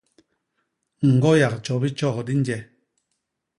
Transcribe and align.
Ñgo 1.13 1.31
yak 1.41 1.55
tjobi 1.63 1.89
tjok 1.97 2.17
di 2.25 2.33
nje. 2.41 2.57